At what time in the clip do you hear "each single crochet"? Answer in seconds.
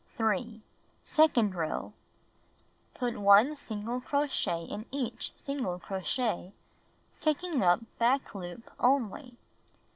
4.89-6.53